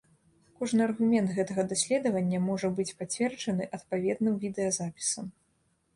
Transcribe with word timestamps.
Кожны 0.59 0.79
аргумент 0.85 1.33
гэтага 1.39 1.65
даследавання 1.73 2.39
можа 2.49 2.71
быць 2.79 2.89
пацверджаны 3.03 3.63
адпаведным 3.79 4.33
відэазапісам. 4.47 5.25